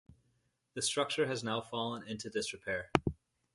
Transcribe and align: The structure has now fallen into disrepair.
The 0.73 0.81
structure 0.81 1.27
has 1.27 1.43
now 1.43 1.61
fallen 1.61 2.01
into 2.07 2.31
disrepair. 2.31 2.89